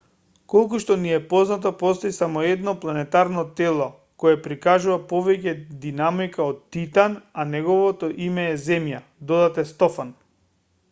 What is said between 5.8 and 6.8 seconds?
динамика од